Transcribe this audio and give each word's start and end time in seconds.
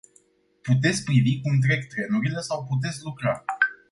Puteți 0.61 1.03
privi 1.03 1.41
cum 1.41 1.59
trec 1.59 1.87
trenurile 1.87 2.39
sau 2.39 2.65
puteți 2.69 3.03
lucra. 3.03 3.45